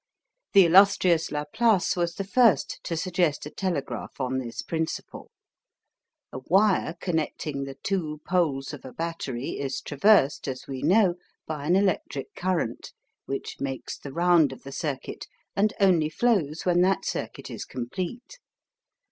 The 0.53 0.65
illustrious 0.65 1.31
Laplace 1.31 1.95
was 1.95 2.15
the 2.15 2.23
first 2.23 2.79
to 2.85 2.97
suggest 2.97 3.45
a 3.45 3.51
telegraph 3.51 4.19
on 4.19 4.39
this 4.39 4.63
principle. 4.63 5.29
A 6.33 6.39
wire 6.39 6.95
connecting 6.99 7.65
the 7.65 7.77
two 7.83 8.19
poles 8.27 8.73
of 8.73 8.83
a 8.83 8.93
battery 8.93 9.59
is 9.59 9.79
traversed, 9.79 10.47
as 10.47 10.65
we 10.67 10.81
know, 10.81 11.17
by 11.45 11.67
an 11.67 11.75
electric 11.75 12.33
current, 12.33 12.93
which 13.27 13.57
makes 13.61 13.95
the 13.95 14.11
round 14.11 14.51
of 14.51 14.63
the 14.63 14.71
circuit, 14.71 15.27
and 15.55 15.71
only 15.79 16.09
flows 16.09 16.65
when 16.65 16.81
that 16.81 17.05
circuit 17.05 17.51
is 17.51 17.63
complete. 17.63 18.39